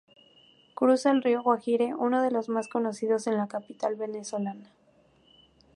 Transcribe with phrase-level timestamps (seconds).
[0.73, 4.71] Cruza el río Guaire uno de los más conocidos de la capital venezolana.